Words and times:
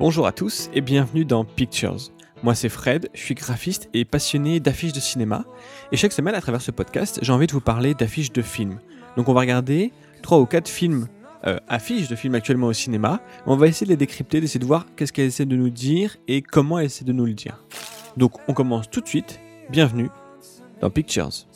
Bonjour 0.00 0.28
à 0.28 0.32
tous 0.32 0.70
et 0.74 0.80
bienvenue 0.80 1.24
dans 1.24 1.44
Pictures. 1.44 2.12
Moi 2.44 2.54
c'est 2.54 2.68
Fred, 2.68 3.08
je 3.14 3.20
suis 3.20 3.34
graphiste 3.34 3.90
et 3.94 4.04
passionné 4.04 4.60
d'affiches 4.60 4.92
de 4.92 5.00
cinéma. 5.00 5.44
Et 5.90 5.96
chaque 5.96 6.12
semaine 6.12 6.36
à 6.36 6.40
travers 6.40 6.62
ce 6.62 6.70
podcast, 6.70 7.18
j'ai 7.20 7.32
envie 7.32 7.48
de 7.48 7.52
vous 7.52 7.60
parler 7.60 7.94
d'affiches 7.94 8.32
de 8.32 8.40
films. 8.40 8.78
Donc 9.16 9.28
on 9.28 9.32
va 9.32 9.40
regarder 9.40 9.92
trois 10.22 10.38
ou 10.38 10.46
quatre 10.46 10.68
films, 10.68 11.08
euh, 11.48 11.58
affiches 11.66 12.06
de 12.06 12.14
films 12.14 12.36
actuellement 12.36 12.68
au 12.68 12.72
cinéma. 12.72 13.20
On 13.44 13.56
va 13.56 13.66
essayer 13.66 13.86
de 13.86 13.90
les 13.90 13.96
décrypter, 13.96 14.40
d'essayer 14.40 14.60
de 14.60 14.66
voir 14.66 14.86
qu'est-ce 14.94 15.12
qu'elles 15.12 15.26
essaient 15.26 15.46
de 15.46 15.56
nous 15.56 15.70
dire 15.70 16.16
et 16.28 16.42
comment 16.42 16.78
elles 16.78 16.86
essaient 16.86 17.04
de 17.04 17.12
nous 17.12 17.26
le 17.26 17.34
dire. 17.34 17.64
Donc 18.16 18.34
on 18.46 18.54
commence 18.54 18.88
tout 18.88 19.00
de 19.00 19.08
suite. 19.08 19.40
Bienvenue 19.68 20.10
dans 20.80 20.90
Pictures. 20.90 21.47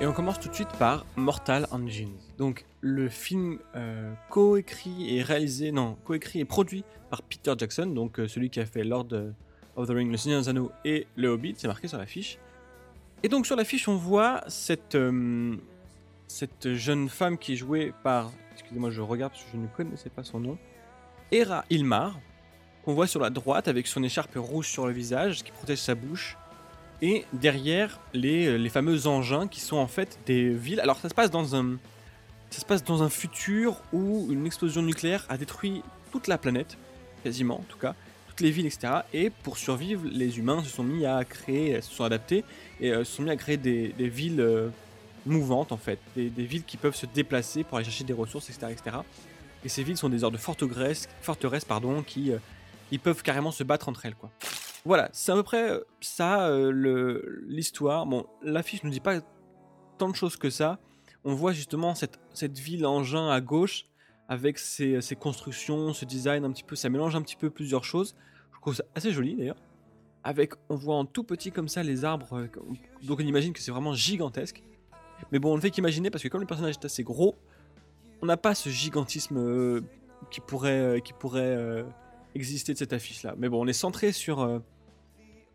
Et 0.00 0.06
on 0.06 0.12
commence 0.12 0.38
tout 0.38 0.48
de 0.48 0.54
suite 0.54 0.70
par 0.78 1.04
Mortal 1.16 1.66
Engines. 1.72 2.14
Donc 2.38 2.64
le 2.80 3.08
film 3.08 3.58
euh, 3.74 4.14
coécrit 4.30 5.16
et 5.16 5.22
réalisé, 5.24 5.72
non, 5.72 5.96
coécrit 6.04 6.38
et 6.38 6.44
produit 6.44 6.84
par 7.10 7.22
Peter 7.22 7.52
Jackson, 7.58 7.86
donc 7.86 8.20
euh, 8.20 8.28
celui 8.28 8.48
qui 8.48 8.60
a 8.60 8.66
fait 8.66 8.84
Lord 8.84 9.08
of 9.74 9.88
the 9.88 9.90
Rings, 9.90 10.12
Le 10.12 10.16
Seigneur 10.16 10.40
des 10.40 10.48
Anneaux 10.48 10.70
et 10.84 11.08
Le 11.16 11.30
Hobbit, 11.30 11.56
c'est 11.58 11.66
marqué 11.66 11.88
sur 11.88 11.98
l'affiche. 11.98 12.38
Et 13.24 13.28
donc 13.28 13.44
sur 13.44 13.56
l'affiche, 13.56 13.88
on 13.88 13.96
voit 13.96 14.44
cette, 14.46 14.94
euh, 14.94 15.56
cette 16.28 16.74
jeune 16.74 17.08
femme 17.08 17.36
qui 17.36 17.54
est 17.54 17.56
jouée 17.56 17.92
par, 18.04 18.30
excusez-moi, 18.52 18.90
je 18.90 19.00
regarde 19.00 19.32
parce 19.32 19.42
que 19.42 19.50
je 19.52 19.56
ne 19.56 19.66
connaissais 19.66 20.10
pas 20.10 20.22
son 20.22 20.38
nom, 20.38 20.58
Hera 21.32 21.64
Ilmar, 21.70 22.20
qu'on 22.84 22.94
voit 22.94 23.08
sur 23.08 23.18
la 23.18 23.30
droite 23.30 23.66
avec 23.66 23.88
son 23.88 24.04
écharpe 24.04 24.36
rouge 24.36 24.68
sur 24.68 24.86
le 24.86 24.92
visage 24.92 25.42
qui 25.42 25.50
protège 25.50 25.78
sa 25.78 25.96
bouche 25.96 26.36
et 27.00 27.24
derrière 27.32 28.00
les, 28.12 28.58
les 28.58 28.68
fameux 28.68 29.06
engins 29.06 29.46
qui 29.46 29.60
sont 29.60 29.76
en 29.76 29.86
fait 29.86 30.18
des 30.26 30.50
villes. 30.50 30.80
Alors 30.80 30.98
ça 30.98 31.08
se 31.08 31.14
passe 31.14 31.30
dans 31.30 31.54
un 31.54 31.78
ça 32.50 32.60
se 32.60 32.64
passe 32.64 32.84
dans 32.84 33.02
un 33.02 33.10
futur 33.10 33.80
où 33.92 34.26
une 34.30 34.46
explosion 34.46 34.82
nucléaire 34.82 35.26
a 35.28 35.36
détruit 35.36 35.82
toute 36.12 36.26
la 36.26 36.38
planète, 36.38 36.78
quasiment 37.22 37.56
en 37.56 37.64
tout 37.68 37.78
cas, 37.78 37.94
toutes 38.28 38.40
les 38.40 38.50
villes, 38.50 38.66
etc. 38.66 39.00
Et 39.12 39.30
pour 39.30 39.58
survivre, 39.58 40.02
les 40.10 40.38
humains 40.38 40.62
se 40.64 40.70
sont 40.70 40.84
mis 40.84 41.04
à 41.04 41.24
créer, 41.24 41.80
se 41.82 41.92
sont 41.92 42.04
adaptés 42.04 42.44
et 42.80 42.90
euh, 42.90 43.04
se 43.04 43.16
sont 43.16 43.22
mis 43.22 43.30
à 43.30 43.36
créer 43.36 43.56
des, 43.56 43.88
des 43.88 44.08
villes 44.08 44.40
euh, 44.40 44.68
mouvantes 45.26 45.72
en 45.72 45.76
fait, 45.76 45.98
des, 46.16 46.30
des, 46.30 46.44
villes 46.44 46.64
qui 46.64 46.76
peuvent 46.76 46.94
se 46.94 47.06
déplacer 47.06 47.64
pour 47.64 47.76
aller 47.76 47.84
chercher 47.84 48.04
des 48.04 48.12
ressources, 48.12 48.48
etc. 48.48 48.72
etc. 48.72 48.96
Et 49.64 49.68
ces 49.68 49.82
villes 49.82 49.96
sont 49.96 50.08
des 50.08 50.20
sortes 50.20 50.32
de 50.32 50.38
forteresses, 50.38 51.08
forteresses 51.20 51.64
pardon, 51.64 52.02
qui 52.02 52.32
euh, 52.32 52.38
ils 52.90 53.00
peuvent 53.00 53.22
carrément 53.22 53.50
se 53.50 53.64
battre 53.64 53.88
entre 53.88 54.06
elles 54.06 54.14
quoi. 54.14 54.30
Voilà, 54.88 55.10
c'est 55.12 55.32
à 55.32 55.34
peu 55.34 55.42
près 55.42 55.70
euh, 55.70 55.80
ça 56.00 56.48
euh, 56.48 57.42
l'histoire. 57.46 58.06
Bon, 58.06 58.24
l'affiche 58.40 58.82
ne 58.84 58.90
dit 58.90 59.00
pas 59.00 59.20
tant 59.98 60.08
de 60.08 60.14
choses 60.14 60.38
que 60.38 60.48
ça. 60.48 60.78
On 61.24 61.34
voit 61.34 61.52
justement 61.52 61.94
cette, 61.94 62.18
cette 62.32 62.58
ville 62.58 62.86
engin 62.86 63.28
à 63.28 63.42
gauche 63.42 63.84
avec 64.30 64.56
ses, 64.56 64.98
constructions, 65.20 65.92
ce 65.92 66.06
design 66.06 66.42
un 66.46 66.52
petit 66.52 66.62
peu, 66.62 66.74
ça 66.74 66.88
mélange 66.88 67.14
un 67.16 67.20
petit 67.20 67.36
peu 67.36 67.50
plusieurs 67.50 67.84
choses. 67.84 68.14
Je 68.54 68.60
trouve 68.62 68.74
ça 68.74 68.84
assez 68.94 69.12
joli 69.12 69.36
d'ailleurs. 69.36 69.58
Avec, 70.24 70.54
on 70.70 70.76
voit 70.76 70.96
en 70.96 71.04
tout 71.04 71.22
petit 71.22 71.52
comme 71.52 71.68
ça 71.68 71.82
les 71.82 72.06
arbres, 72.06 72.32
euh, 72.32 72.48
donc 73.02 73.20
on 73.20 73.26
imagine 73.26 73.52
que 73.52 73.60
c'est 73.60 73.70
vraiment 73.70 73.92
gigantesque. 73.92 74.62
Mais 75.32 75.38
bon, 75.38 75.52
on 75.52 75.56
ne 75.56 75.60
fait 75.60 75.70
qu'imaginer 75.70 76.08
parce 76.08 76.24
que 76.24 76.28
comme 76.28 76.40
le 76.40 76.46
personnage 76.46 76.76
est 76.76 76.86
assez 76.86 77.02
gros, 77.02 77.34
on 78.22 78.26
n'a 78.26 78.38
pas 78.38 78.54
ce 78.54 78.70
gigantisme 78.70 79.82
qui 80.30 80.40
pourrait, 80.40 81.02
qui 81.04 81.12
pourrait 81.12 81.84
exister 82.34 82.72
de 82.72 82.78
cette 82.78 82.94
affiche 82.94 83.22
là. 83.22 83.34
Mais 83.36 83.50
bon, 83.50 83.62
on 83.62 83.66
est 83.66 83.74
centré 83.74 84.12
sur 84.12 84.62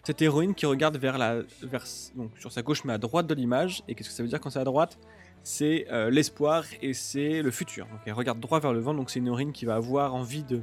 cette 0.04 0.22
héroïne 0.22 0.54
qui 0.54 0.66
regarde 0.66 0.98
vers 0.98 1.18
la, 1.18 1.42
vers, 1.62 1.86
donc 2.16 2.32
sur 2.38 2.52
sa 2.52 2.62
gauche 2.62 2.84
mais 2.84 2.94
à 2.94 2.98
droite 2.98 3.26
de 3.26 3.34
l'image. 3.34 3.84
Et 3.88 3.96
qu'est-ce 3.96 4.10
que 4.10 4.16
ça 4.16 4.24
veut 4.24 4.30
dire 4.30 4.40
quand 4.40 4.50
c'est 4.50 4.60
à 4.60 4.66
droite? 4.66 4.98
C'est 5.44 5.88
euh, 5.92 6.10
l'espoir 6.10 6.66
et 6.82 6.94
c'est 6.94 7.42
le 7.42 7.52
futur. 7.52 7.86
Donc 7.88 8.00
elle 8.06 8.14
regarde 8.14 8.40
droit 8.40 8.60
vers 8.60 8.74
le 8.74 8.80
vent, 8.80 8.94
donc 8.94 9.10
c'est 9.10 9.20
une 9.20 9.28
héroïne 9.28 9.52
qui 9.52 9.66
va 9.66 9.76
avoir 9.76 10.14
envie 10.14 10.44
de 10.44 10.62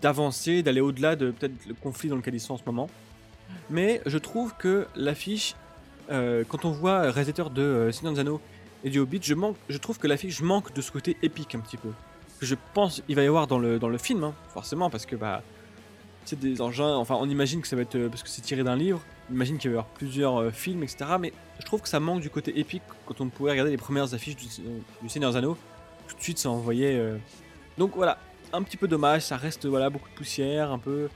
d'avancer, 0.00 0.62
d'aller 0.62 0.80
au-delà 0.80 1.16
de 1.16 1.32
peut-être 1.32 1.66
le 1.66 1.74
conflit 1.74 2.08
dans 2.08 2.16
lequel 2.16 2.34
ils 2.34 2.40
sont 2.40 2.54
en 2.54 2.56
ce 2.56 2.62
moment. 2.64 2.88
Mais 3.68 4.00
je 4.06 4.16
trouve 4.16 4.54
que 4.56 4.86
l'affiche, 4.96 5.54
euh, 6.10 6.44
quand 6.48 6.64
on 6.64 6.70
voit 6.70 7.10
réalisateur 7.10 7.50
de 7.50 7.62
euh, 7.62 8.38
et 8.84 8.90
du 8.90 8.98
Hobbit, 8.98 9.20
je, 9.22 9.34
manque, 9.34 9.56
je 9.68 9.78
trouve 9.78 9.98
que 9.98 10.06
l'affiche 10.06 10.40
manque 10.40 10.72
de 10.72 10.80
ce 10.80 10.90
côté 10.92 11.16
épique 11.22 11.54
un 11.54 11.60
petit 11.60 11.76
peu. 11.76 11.90
Que 12.40 12.46
je 12.46 12.54
pense 12.74 13.02
il 13.08 13.16
va 13.16 13.22
y 13.22 13.26
avoir 13.26 13.46
dans 13.46 13.58
le, 13.58 13.78
dans 13.78 13.88
le 13.88 13.98
film, 13.98 14.24
hein, 14.24 14.34
forcément, 14.52 14.88
parce 14.88 15.04
que 15.04 15.16
bah 15.16 15.42
c'est 16.26 16.38
des 16.38 16.60
engins. 16.60 16.94
Enfin, 16.94 17.16
on 17.18 17.28
imagine 17.28 17.60
que 17.60 17.68
ça 17.68 17.76
va 17.76 17.82
être 17.82 17.94
euh, 17.94 18.08
parce 18.08 18.22
que 18.22 18.28
c'est 18.28 18.42
tiré 18.42 18.62
d'un 18.62 18.76
livre. 18.76 19.00
Imagine 19.30 19.58
qu'il 19.58 19.70
va 19.70 19.76
y 19.76 19.78
avoir 19.78 19.92
plusieurs 19.94 20.36
euh, 20.36 20.50
films, 20.50 20.82
etc. 20.82 21.04
Mais 21.18 21.32
je 21.58 21.64
trouve 21.64 21.80
que 21.80 21.88
ça 21.88 22.00
manque 22.00 22.20
du 22.20 22.30
côté 22.30 22.58
épique 22.58 22.82
quand 23.06 23.20
on 23.20 23.28
pouvait 23.28 23.52
regarder 23.52 23.70
les 23.70 23.76
premières 23.76 24.12
affiches 24.12 24.36
du, 24.36 24.46
euh, 24.60 24.78
du 25.02 25.08
Seigneur 25.08 25.36
Anneaux. 25.36 25.56
Tout 26.08 26.16
de 26.16 26.22
suite, 26.22 26.38
ça 26.38 26.50
envoyait. 26.50 26.96
Euh... 26.96 27.16
Donc 27.78 27.92
voilà, 27.94 28.18
un 28.52 28.62
petit 28.62 28.76
peu 28.76 28.88
dommage. 28.88 29.22
Ça 29.22 29.36
reste 29.36 29.66
voilà 29.66 29.90
beaucoup 29.90 30.08
de 30.08 30.14
poussière, 30.14 30.70
un 30.70 30.78
peu 30.78 31.08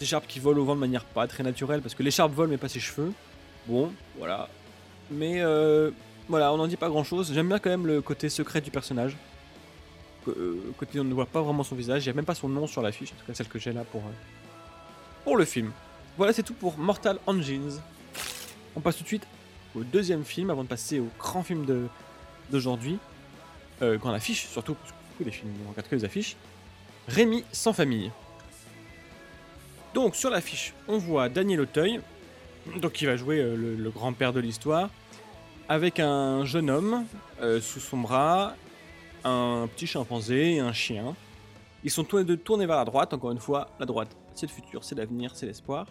d'écharpe 0.00 0.26
qui 0.26 0.40
volent 0.40 0.60
au 0.60 0.64
vent 0.64 0.74
de 0.74 0.80
manière 0.80 1.04
pas 1.04 1.28
très 1.28 1.44
naturelle 1.44 1.80
parce 1.80 1.94
que 1.94 2.02
l'écharpe 2.02 2.32
vole 2.32 2.48
mais 2.48 2.56
pas 2.56 2.68
ses 2.68 2.80
cheveux. 2.80 3.12
Bon, 3.66 3.92
voilà. 4.18 4.48
Mais 5.10 5.42
voilà, 6.28 6.52
on 6.52 6.56
n'en 6.56 6.66
dit 6.66 6.76
pas 6.76 6.88
grand 6.88 7.04
chose. 7.04 7.32
J'aime 7.32 7.48
bien 7.48 7.58
quand 7.58 7.70
même 7.70 7.86
le 7.86 8.00
côté 8.00 8.28
secret 8.28 8.60
du 8.60 8.70
personnage 8.70 9.16
côté 10.78 11.00
on 11.00 11.04
ne 11.04 11.14
voit 11.14 11.26
pas 11.26 11.42
vraiment 11.42 11.64
son 11.64 11.74
visage, 11.74 12.04
il 12.04 12.08
n'y 12.08 12.10
a 12.10 12.14
même 12.14 12.24
pas 12.24 12.34
son 12.34 12.48
nom 12.48 12.66
sur 12.66 12.82
l'affiche, 12.82 13.12
en 13.12 13.16
tout 13.16 13.26
cas 13.26 13.34
celle 13.34 13.48
que 13.48 13.58
j'ai 13.58 13.72
là 13.72 13.84
pour, 13.84 14.02
pour 15.24 15.36
le 15.36 15.44
film. 15.44 15.70
Voilà, 16.16 16.32
c'est 16.32 16.42
tout 16.42 16.54
pour 16.54 16.78
Mortal 16.78 17.18
Engines. 17.26 17.80
On 18.76 18.80
passe 18.80 18.96
tout 18.96 19.02
de 19.02 19.08
suite 19.08 19.26
au 19.74 19.82
deuxième 19.82 20.24
film 20.24 20.50
avant 20.50 20.64
de 20.64 20.68
passer 20.68 21.00
au 21.00 21.08
grand 21.18 21.42
film 21.42 21.88
d'aujourd'hui. 22.50 22.98
Euh, 23.80 23.96
grande 23.96 24.14
affiche, 24.14 24.46
surtout, 24.46 24.74
parce 24.74 24.92
que 24.92 24.96
beaucoup 25.10 25.24
des 25.24 25.30
films, 25.30 25.52
on 25.66 25.70
regarde 25.70 25.88
que 25.88 25.96
les 25.96 26.04
affiches. 26.04 26.36
Rémi 27.08 27.44
sans 27.52 27.72
famille. 27.72 28.10
Donc 29.94 30.16
sur 30.16 30.30
l'affiche, 30.30 30.72
on 30.88 30.98
voit 30.98 31.28
Daniel 31.28 31.60
Auteuil, 31.62 32.00
donc 32.76 32.92
qui 32.92 33.06
va 33.06 33.16
jouer 33.16 33.40
euh, 33.40 33.56
le, 33.56 33.90
grand-père 33.90 34.32
de 34.32 34.40
l'histoire, 34.40 34.88
avec 35.68 36.00
un 36.00 36.44
jeune 36.44 36.70
homme 36.70 37.04
euh, 37.40 37.60
sous 37.60 37.80
son 37.80 37.98
bras 37.98 38.54
un 39.24 39.68
petit 39.68 39.86
chimpanzé 39.86 40.54
et 40.54 40.60
un 40.60 40.72
chien. 40.72 41.14
Ils 41.84 41.90
sont 41.90 42.04
tous 42.04 42.18
les 42.18 42.24
deux 42.24 42.36
tournés 42.36 42.66
vers 42.66 42.76
la 42.76 42.84
droite, 42.84 43.12
encore 43.12 43.32
une 43.32 43.38
fois, 43.38 43.68
la 43.80 43.86
droite, 43.86 44.16
c'est 44.34 44.46
le 44.46 44.52
futur, 44.52 44.84
c'est 44.84 44.94
l'avenir, 44.94 45.32
c'est 45.34 45.46
l'espoir. 45.46 45.86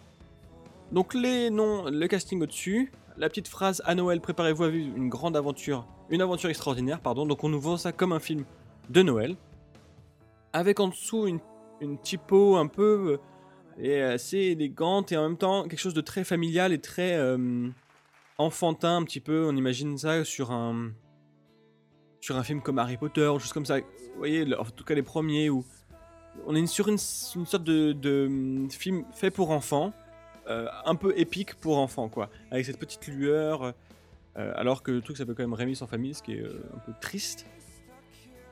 Donc 0.90 1.14
les 1.14 1.50
noms, 1.50 1.84
le 1.90 2.06
casting 2.06 2.42
au-dessus, 2.42 2.92
la 3.16 3.28
petite 3.28 3.48
phrase 3.48 3.82
à 3.84 3.94
Noël, 3.94 4.20
préparez-vous 4.20 4.64
à 4.64 4.68
vivre 4.68 4.96
une 4.96 5.08
grande 5.08 5.36
aventure, 5.36 5.86
une 6.10 6.22
aventure 6.22 6.50
extraordinaire, 6.50 7.00
pardon. 7.00 7.26
Donc 7.26 7.44
on 7.44 7.48
nous 7.48 7.60
vend 7.60 7.76
ça 7.76 7.92
comme 7.92 8.12
un 8.12 8.20
film 8.20 8.44
de 8.90 9.02
Noël, 9.02 9.36
avec 10.52 10.80
en 10.80 10.88
dessous 10.88 11.26
une, 11.26 11.40
une 11.80 11.98
typo 11.98 12.56
un 12.56 12.66
peu 12.66 13.18
euh, 13.78 13.82
et 13.82 14.02
assez 14.02 14.38
élégante 14.38 15.12
et 15.12 15.16
en 15.16 15.22
même 15.22 15.38
temps 15.38 15.62
quelque 15.62 15.78
chose 15.78 15.94
de 15.94 16.00
très 16.00 16.24
familial 16.24 16.72
et 16.72 16.80
très 16.80 17.14
euh, 17.14 17.68
enfantin 18.38 18.96
un 18.96 19.04
petit 19.04 19.20
peu. 19.20 19.46
On 19.46 19.56
imagine 19.56 19.96
ça 19.96 20.24
sur 20.24 20.50
un 20.50 20.92
sur 22.22 22.36
un 22.36 22.44
film 22.44 22.62
comme 22.62 22.78
Harry 22.78 22.96
Potter, 22.96 23.26
ou 23.26 23.38
choses 23.38 23.52
comme 23.52 23.66
ça. 23.66 23.80
Vous 23.80 23.84
voyez, 24.16 24.46
en 24.54 24.64
tout 24.64 24.84
cas 24.84 24.94
les 24.94 25.02
premiers, 25.02 25.50
où 25.50 25.64
on 26.46 26.54
est 26.54 26.66
sur 26.66 26.88
une, 26.88 26.96
sorte 26.96 27.64
de, 27.64 28.26
hum, 28.26 28.70
film 28.70 29.04
fait 29.12 29.30
pour 29.30 29.50
enfants, 29.50 29.92
euh, 30.48 30.68
un 30.86 30.94
peu 30.94 31.12
épique 31.18 31.56
pour 31.56 31.78
enfants, 31.78 32.08
quoi. 32.08 32.30
Avec 32.50 32.64
cette 32.64 32.78
petite 32.78 33.06
lueur, 33.08 33.74
euh, 34.36 34.52
alors 34.54 34.82
que 34.84 34.92
le 34.92 35.00
truc 35.02 35.16
s'appelle 35.16 35.34
quand 35.34 35.42
même 35.42 35.52
Rémi 35.52 35.74
sans 35.74 35.88
famille, 35.88 36.14
ce 36.14 36.22
qui 36.22 36.34
est 36.34 36.40
euh, 36.40 36.62
un 36.74 36.78
peu 36.78 36.92
triste. 37.00 37.44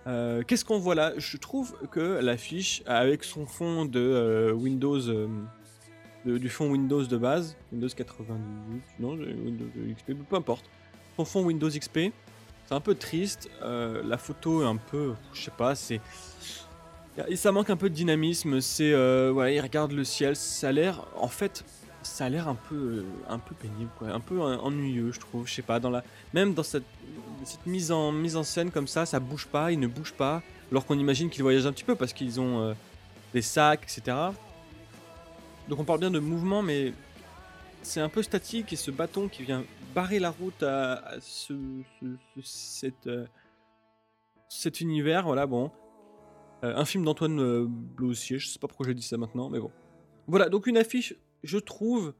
Euh, 0.08 0.42
Qu'est-ce 0.42 0.64
qu'on 0.64 0.78
voit 0.78 0.96
là? 0.96 1.12
Je 1.16 1.36
trouve 1.36 1.76
que 1.92 2.18
l'affiche, 2.20 2.82
avec 2.86 3.22
son 3.22 3.46
fond 3.46 3.84
de 3.84 4.00
euh, 4.00 4.52
Windows, 4.52 5.00
du 6.24 6.48
fond 6.48 6.70
Windows 6.70 7.04
de 7.04 7.16
base, 7.16 7.56
Windows 7.72 7.88
98, 7.88 8.82
non, 8.98 9.12
Windows 9.12 9.66
XP, 9.94 10.12
peu 10.28 10.36
importe, 10.36 10.64
son 11.16 11.24
fond 11.24 11.44
Windows 11.44 11.70
XP, 11.70 12.12
c'est 12.70 12.76
un 12.76 12.80
peu 12.80 12.94
triste. 12.94 13.50
Euh, 13.62 14.00
la 14.06 14.16
photo 14.16 14.62
est 14.62 14.66
un 14.66 14.76
peu, 14.76 15.14
je 15.34 15.42
sais 15.42 15.50
pas, 15.50 15.74
c'est 15.74 16.00
ça 17.34 17.50
manque 17.50 17.68
un 17.68 17.76
peu 17.76 17.90
de 17.90 17.94
dynamisme. 17.94 18.60
C'est 18.60 18.92
euh, 18.92 19.30
voilà, 19.32 19.50
il 19.50 19.60
regarde 19.60 19.90
le 19.90 20.04
ciel. 20.04 20.36
Ça 20.36 20.68
a 20.68 20.72
l'air, 20.72 21.04
en 21.16 21.26
fait, 21.26 21.64
ça 22.04 22.26
a 22.26 22.28
l'air 22.28 22.46
un 22.46 22.54
peu, 22.54 23.04
un 23.28 23.40
peu 23.40 23.56
pénible, 23.56 23.90
quoi, 23.98 24.10
un 24.10 24.20
peu 24.20 24.40
ennuyeux, 24.40 25.10
je 25.10 25.18
trouve. 25.18 25.48
Je 25.48 25.54
sais 25.54 25.62
pas, 25.62 25.80
dans 25.80 25.90
la, 25.90 26.04
même 26.32 26.54
dans 26.54 26.62
cette, 26.62 26.84
cette 27.44 27.66
mise 27.66 27.90
en 27.90 28.12
mise 28.12 28.36
en 28.36 28.44
scène 28.44 28.70
comme 28.70 28.86
ça, 28.86 29.04
ça 29.04 29.18
bouge 29.18 29.46
pas, 29.46 29.72
il 29.72 29.80
ne 29.80 29.88
bouge 29.88 30.12
pas, 30.12 30.40
alors 30.70 30.86
qu'on 30.86 30.98
imagine 30.98 31.28
qu'ils 31.28 31.42
voyagent 31.42 31.66
un 31.66 31.72
petit 31.72 31.84
peu 31.84 31.96
parce 31.96 32.12
qu'ils 32.12 32.40
ont 32.40 32.60
euh, 32.60 32.74
des 33.34 33.42
sacs, 33.42 33.82
etc. 33.82 34.16
Donc 35.68 35.80
on 35.80 35.84
parle 35.84 35.98
bien 35.98 36.12
de 36.12 36.20
mouvement, 36.20 36.62
mais 36.62 36.92
c'est 37.82 38.00
un 38.00 38.08
peu 38.08 38.22
statique 38.22 38.72
et 38.72 38.76
ce 38.76 38.92
bâton 38.92 39.26
qui 39.26 39.42
vient 39.42 39.64
barrer 39.94 40.18
la 40.18 40.30
route 40.30 40.62
à, 40.62 41.16
ce, 41.20 41.52
euh, 43.06 43.26
cet 44.48 44.80
univers, 44.80 45.24
voilà, 45.24 45.46
bon. 45.46 45.70
Euh, 46.64 46.76
un 46.76 46.84
film 46.84 47.04
d'Antoine 47.04 47.40
euh, 47.40 47.66
Blaussier, 47.68 48.38
je 48.38 48.48
sais 48.48 48.58
pas 48.58 48.68
pourquoi 48.68 48.86
j'ai 48.86 48.94
dit 48.94 49.02
ça 49.02 49.16
maintenant, 49.16 49.48
mais 49.50 49.58
bon. 49.58 49.70
Voilà, 50.26 50.48
donc 50.48 50.66
une 50.66 50.76
affiche, 50.76 51.14
je 51.42 51.58
trouve, 51.58 52.14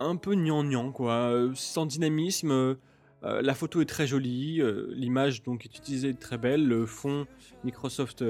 un 0.00 0.16
peu 0.16 0.34
gnangnan, 0.34 0.90
quoi, 0.92 1.32
sans 1.54 1.86
dynamisme. 1.86 2.76
la 3.22 3.54
photo 3.54 3.80
est 3.80 3.86
très 3.86 4.06
jolie, 4.06 4.60
l'image 4.88 5.42
donc 5.44 5.64
est 5.64 5.78
utilisée 5.78 6.10
est 6.10 6.20
très 6.20 6.36
belle, 6.36 6.66
le 6.66 6.84
fond 6.84 7.26
Microsoft 7.62 8.24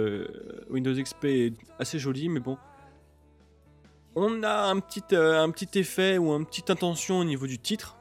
Windows 0.69 0.94
XP 0.94 1.25
est 1.25 1.55
assez 1.79 1.99
joli, 1.99 2.29
mais 2.29 2.41
bon. 2.41 2.58
On 4.14 4.43
a 4.43 4.67
un 4.67 4.79
petit, 4.81 5.02
un 5.17 5.50
petit 5.50 5.79
effet 5.79 6.19
ou 6.19 6.31
une 6.32 6.44
petite 6.44 6.70
intention 6.70 7.19
au 7.20 7.25
niveau 7.25 7.46
du 7.46 7.58
titre, 7.58 7.96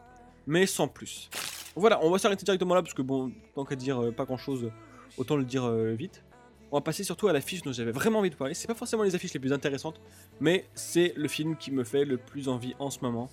mais 0.48 0.66
sans 0.66 0.88
plus. 0.88 1.30
Voilà, 1.76 2.04
on 2.04 2.12
va 2.12 2.20
s'arrêter 2.20 2.46
directement 2.46 2.76
là 2.76 2.82
parce 2.82 2.94
que 2.94 3.02
bon, 3.02 3.32
tant 3.56 3.66
qu'à 3.66 3.76
dire 3.76 4.02
euh, 4.02 4.12
pas 4.12 4.26
grand 4.26 4.38
chose, 4.38 4.72
autant 5.18 5.36
le 5.36 5.44
dire 5.44 5.66
euh, 5.66 5.94
vite. 5.94 6.24
On 6.72 6.78
va 6.78 6.82
passer 6.82 7.04
surtout 7.04 7.28
à 7.28 7.34
l'affiche 7.34 7.62
dont 7.62 7.72
j'avais 7.72 7.92
vraiment 7.92 8.20
envie 8.20 8.30
de 8.30 8.36
parler. 8.36 8.54
C'est 8.54 8.68
pas 8.68 8.74
forcément 8.74 9.04
les 9.04 9.14
affiches 9.14 9.34
les 9.34 9.40
plus 9.40 9.54
intéressantes, 9.54 10.00
mais 10.40 10.66
c'est 10.74 11.14
le 11.16 11.28
film 11.28 11.56
qui 11.56 11.72
me 11.72 11.84
fait 11.84 12.06
le 12.06 12.18
plus 12.18 12.50
envie 12.50 12.74
en 12.80 12.90
ce 12.90 13.00
moment, 13.02 13.30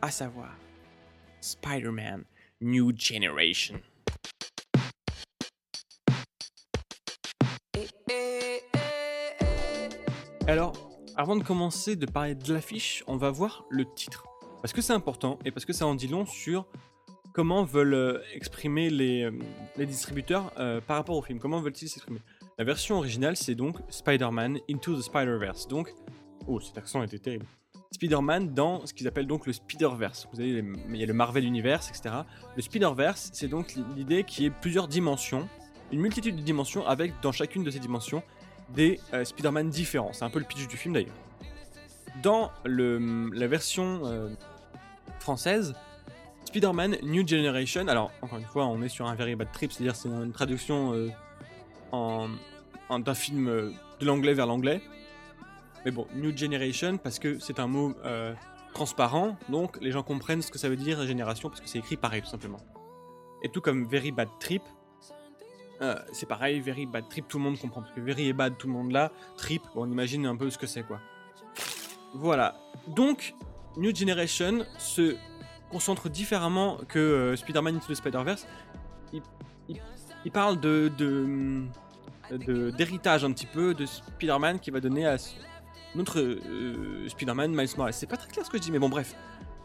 à 0.00 0.10
savoir 0.10 0.56
Spider-Man 1.40 2.24
New 2.60 2.92
Generation. 2.96 3.80
Alors, 10.46 10.72
avant 11.16 11.36
de 11.36 11.44
commencer 11.44 11.96
de 11.96 12.06
parler 12.06 12.34
de 12.34 12.52
l'affiche, 12.52 13.04
on 13.06 13.16
va 13.16 13.30
voir 13.30 13.64
le 13.70 13.84
titre. 13.94 14.29
Parce 14.62 14.72
que 14.72 14.82
c'est 14.82 14.92
important 14.92 15.38
et 15.44 15.50
parce 15.50 15.64
que 15.64 15.72
ça 15.72 15.86
en 15.86 15.94
dit 15.94 16.08
long 16.08 16.26
sur 16.26 16.66
comment 17.32 17.64
veulent 17.64 17.94
euh, 17.94 18.18
exprimer 18.34 18.90
les, 18.90 19.22
euh, 19.24 19.84
distributeurs 19.86 20.52
euh, 20.58 20.80
par 20.80 20.96
rapport 20.96 21.16
au 21.16 21.22
film. 21.22 21.38
Comment 21.38 21.60
veulent-ils 21.60 21.88
s'exprimer? 21.88 22.20
La 22.58 22.64
version 22.64 22.98
originale, 22.98 23.36
c'est 23.36 23.54
donc 23.54 23.76
Spider-Man 23.88 24.58
Into 24.70 24.96
the 24.96 25.02
Spider-Verse. 25.02 25.66
Donc, 25.68 25.94
oh, 26.46 26.60
cet 26.60 26.76
accent 26.76 27.02
était 27.02 27.18
terrible. 27.18 27.46
Spider-Man 27.92 28.52
dans 28.52 28.84
ce 28.86 28.92
qu'ils 28.92 29.08
appellent 29.08 29.26
donc 29.26 29.46
le 29.46 29.52
Spider-Verse. 29.52 30.28
Vous 30.30 30.36
savez, 30.36 30.60
les- 30.60 30.72
il 30.90 30.96
y 30.96 31.02
a 31.02 31.06
le 31.06 31.14
Marvel 31.14 31.44
Universe, 31.44 31.88
etc. 31.88 32.14
Le 32.54 32.62
Spider-Verse, 32.62 33.30
c'est 33.32 33.48
donc 33.48 33.74
l'idée 33.96 34.24
qui 34.24 34.44
est 34.46 34.50
plusieurs 34.50 34.86
dimensions, 34.88 35.48
une 35.90 36.00
multitude 36.00 36.36
de 36.36 36.42
dimensions 36.42 36.86
avec 36.86 37.12
dans 37.22 37.32
chacune 37.32 37.64
de 37.64 37.70
ces 37.70 37.78
dimensions 37.80 38.22
des 38.68 39.00
Spider-Man 39.24 39.70
différents. 39.70 40.12
C'est 40.12 40.24
un 40.24 40.30
peu 40.30 40.38
le 40.38 40.44
pitch 40.44 40.68
du 40.68 40.76
film 40.76 40.94
d'ailleurs. 40.94 41.14
Dans 42.22 42.50
la 42.64 43.46
version 43.46 44.02
euh, 44.04 44.28
française, 45.20 45.74
Spider-Man 46.44 46.96
New 47.02 47.26
Generation, 47.26 47.88
alors 47.88 48.10
encore 48.20 48.38
une 48.38 48.44
fois, 48.44 48.66
on 48.66 48.82
est 48.82 48.88
sur 48.88 49.06
un 49.06 49.14
very 49.14 49.36
bad 49.36 49.50
trip, 49.52 49.72
c'est-à-dire 49.72 49.96
c'est 49.96 50.08
une 50.08 50.32
traduction 50.32 50.92
euh, 51.92 52.28
d'un 52.90 53.14
film 53.14 53.48
euh, 53.48 53.70
de 54.00 54.06
l'anglais 54.06 54.34
vers 54.34 54.46
l'anglais. 54.46 54.82
Mais 55.84 55.90
bon, 55.90 56.06
New 56.14 56.36
Generation 56.36 56.98
parce 56.98 57.18
que 57.18 57.38
c'est 57.38 57.58
un 57.58 57.66
mot 57.66 57.94
transparent, 58.74 59.38
donc 59.48 59.78
les 59.80 59.92
gens 59.92 60.02
comprennent 60.02 60.42
ce 60.42 60.50
que 60.50 60.58
ça 60.58 60.68
veut 60.68 60.76
dire 60.76 61.06
génération 61.06 61.48
parce 61.48 61.62
que 61.62 61.68
c'est 61.68 61.78
écrit 61.78 61.96
pareil 61.96 62.20
tout 62.20 62.28
simplement. 62.28 62.60
Et 63.42 63.48
tout 63.48 63.62
comme 63.62 63.86
Very 63.86 64.12
Bad 64.12 64.28
Trip, 64.40 64.62
c'est 66.12 66.28
pareil, 66.28 66.60
Very 66.60 66.84
Bad 66.84 67.08
Trip, 67.08 67.26
tout 67.26 67.38
le 67.38 67.44
monde 67.44 67.58
comprend 67.58 67.80
parce 67.80 67.94
que 67.94 68.00
Very 68.02 68.30
bad, 68.34 68.58
tout 68.58 68.66
le 68.66 68.74
monde 68.74 68.92
là, 68.92 69.10
Trip, 69.38 69.62
on 69.74 69.90
imagine 69.90 70.26
un 70.26 70.36
peu 70.36 70.50
ce 70.50 70.58
que 70.58 70.66
c'est 70.66 70.82
quoi. 70.82 71.00
Voilà. 72.14 72.54
Donc, 72.88 73.34
New 73.76 73.94
Generation 73.94 74.64
se 74.78 75.16
concentre 75.70 76.08
différemment 76.08 76.78
que 76.88 76.98
euh, 76.98 77.36
Spider-Man 77.36 77.76
Into 77.76 77.86
the 77.88 77.94
Spider-Verse. 77.94 78.46
Il, 80.24 80.30
parle 80.32 80.60
de, 80.60 80.90
de- 80.98 82.70
d'héritage 82.70 83.24
un 83.24 83.32
petit 83.32 83.46
peu 83.46 83.72
de 83.74 83.86
Spider-Man 83.86 84.58
qui 84.60 84.70
va 84.70 84.80
donner 84.80 85.06
à 85.06 85.16
notre 85.94 86.20
euh, 86.20 87.08
Spider-Man 87.08 87.52
Miles 87.54 87.68
Morales. 87.76 87.94
C'est 87.94 88.06
pas 88.06 88.16
très 88.16 88.28
clair 88.28 88.44
ce 88.44 88.50
que 88.50 88.58
je 88.58 88.62
dis, 88.62 88.70
mais 88.72 88.78
bon, 88.78 88.88
bref. 88.88 89.14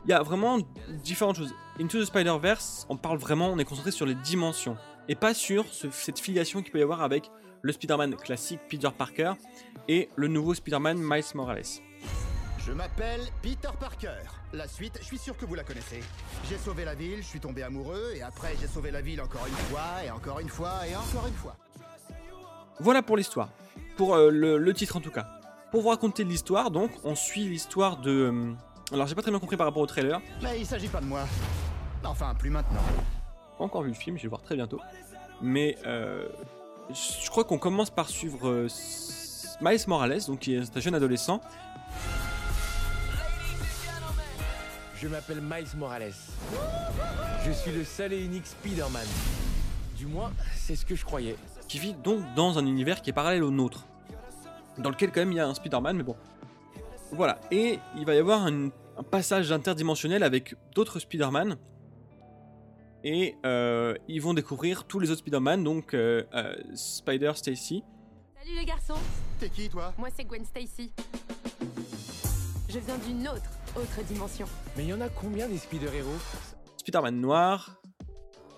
Il 0.06 0.12
y 0.12 0.14
a 0.14 0.22
vraiment 0.22 0.60
différentes 1.04 1.36
choses. 1.38 1.54
Into 1.82 2.00
the 2.00 2.06
Spider-Verse, 2.06 2.86
on 2.90 2.96
parle 2.96 3.18
vraiment, 3.18 3.50
on 3.50 3.58
est 3.58 3.66
concentré 3.66 3.92
sur 3.92 4.06
les 4.06 4.16
dimensions 4.16 4.78
et 5.10 5.16
pas 5.16 5.34
sur 5.34 5.66
ce- 5.66 5.90
cette 5.90 6.20
filiation 6.20 6.62
qu'il 6.62 6.72
peut 6.72 6.80
y 6.80 6.84
avoir 6.84 7.02
avec 7.02 7.30
le 7.62 7.72
Spider-Man 7.72 8.16
classique 8.16 8.60
Peter 8.70 8.90
Parker 8.96 9.34
et 9.88 10.10
le 10.16 10.28
nouveau 10.28 10.54
Spider-Man 10.54 10.98
Miles 11.00 11.24
Morales. 11.34 11.64
Je 12.66 12.72
m'appelle 12.72 13.22
Peter 13.44 13.70
Parker. 13.80 14.24
La 14.54 14.68
suite, 14.68 14.98
je 15.00 15.06
suis 15.06 15.18
sûr 15.20 15.38
que 15.38 15.46
vous 15.46 15.54
la 15.56 15.64
connaissez. 15.64 16.02
J'ai 16.50 16.58
sauvé 16.58 16.84
la 16.84 16.96
ville, 16.96 17.18
je 17.20 17.28
suis 17.28 17.40
tombé 17.40 17.62
amoureux, 17.62 18.14
et 18.16 18.24
après 18.24 18.56
j'ai 18.60 18.68
sauvé 18.68 18.90
la 18.90 19.02
ville 19.02 19.22
encore 19.22 19.46
une 19.46 19.54
fois, 19.54 20.04
et 20.04 20.10
encore 20.10 20.40
une 20.40 20.50
fois, 20.50 20.88
et 20.88 20.96
encore 20.96 21.28
une 21.28 21.34
fois. 21.34 21.56
Voilà 22.80 23.04
pour 23.04 23.18
l'histoire. 23.18 23.50
Pour 23.98 24.16
euh, 24.16 24.32
le, 24.32 24.58
le 24.58 24.74
titre 24.74 24.98
en 24.98 25.02
tout 25.02 25.12
cas. 25.12 25.28
Pour 25.72 25.82
vous 25.82 25.90
raconter 25.90 26.24
l'histoire, 26.24 26.72
donc, 26.72 26.92
on 27.04 27.16
suit 27.16 27.48
l'histoire 27.48 27.98
de. 27.98 28.32
euh, 28.34 28.54
alors, 28.92 29.08
j'ai 29.08 29.16
pas 29.16 29.22
très 29.22 29.32
bien 29.32 29.40
compris 29.40 29.58
par 29.58 29.68
rapport 29.68 29.82
au 29.82 29.88
trailer. 29.88 30.20
Mais 30.42 30.60
il 30.60 30.66
s'agit 30.66 30.88
pas 30.88 31.02
de 31.02 31.06
moi. 31.06 31.26
Enfin, 32.04 32.34
plus 32.36 32.50
maintenant. 32.50 32.82
Pas 33.58 33.64
encore 33.64 33.84
vu 33.84 33.90
le 33.90 33.96
film, 33.96 34.18
je 34.18 34.22
vais 34.22 34.26
le 34.26 34.30
voir 34.30 34.42
très 34.42 34.56
bientôt. 34.56 34.80
Mais 35.42 35.78
euh, 35.86 36.28
je 36.90 37.30
crois 37.30 37.44
qu'on 37.44 37.58
commence 37.58 37.90
par 37.90 38.10
suivre 38.10 38.48
euh, 38.48 38.68
Miles 39.62 39.80
Morales, 39.88 40.22
donc 40.28 40.40
qui 40.40 40.56
est 40.56 40.78
un 40.78 40.80
jeune 40.80 40.96
adolescent. 40.96 41.42
Je 45.06 45.10
m'appelle 45.12 45.40
Miles 45.40 45.78
Morales. 45.78 46.16
Je 47.46 47.52
suis 47.52 47.72
le 47.72 47.84
seul 47.84 48.12
et 48.12 48.26
unique 48.26 48.48
Spider-Man. 48.48 49.06
Du 49.96 50.08
moins, 50.08 50.34
c'est 50.56 50.76
ce 50.76 50.84
que 50.84 50.96
je 50.96 51.06
croyais. 51.06 51.36
qui 51.68 51.78
vit 51.78 51.94
donc 51.94 52.24
dans 52.34 52.58
un 52.58 52.66
univers 52.66 53.04
qui 53.04 53.12
est 53.12 53.14
parallèle 53.14 53.44
au 53.44 53.52
nôtre. 53.52 53.86
Dans 54.80 54.90
lequel 54.90 55.12
quand 55.12 55.20
même 55.22 55.32
il 55.32 55.36
y 55.36 55.40
a 55.40 55.48
un 55.48 55.54
Spider-Man, 55.54 55.98
mais 55.98 56.02
bon. 56.02 56.16
Voilà, 57.12 57.40
et 57.52 57.78
il 57.96 58.04
va 58.04 58.16
y 58.16 58.18
avoir 58.18 58.48
un, 58.48 58.70
un 58.98 59.04
passage 59.04 59.52
interdimensionnel 59.52 60.24
avec 60.24 60.56
d'autres 60.74 60.98
Spider-Man. 60.98 61.58
Et 63.04 63.36
euh, 63.46 63.94
ils 64.08 64.24
vont 64.24 64.34
découvrir 64.34 64.86
tous 64.86 65.00
les 65.00 65.12
autres 65.12 65.20
Spider-Man, 65.20 65.64
donc 65.64 65.94
euh, 65.94 66.24
euh, 66.34 66.56
Spider, 66.74 67.34
Stacy. 67.36 67.84
Salut 68.40 68.56
les 68.58 68.66
garçons, 68.66 68.98
T'es 69.40 69.50
qui, 69.50 69.70
toi? 69.70 69.94
Moi 70.00 70.08
c'est 70.16 70.24
Gwen 70.24 70.44
Stacy. 70.46 70.92
Je 72.68 72.80
viens 72.80 72.98
d'une 72.98 73.28
autre, 73.28 73.50
autre 73.76 74.04
dimension. 74.08 74.46
Mais 74.78 74.84
il 74.84 74.90
y 74.90 74.94
en 74.94 75.02
a 75.02 75.10
combien 75.10 75.48
des 75.48 75.58
Spider-Héros 75.58 76.18
Spider-Man 76.78 77.20
noir, 77.20 77.82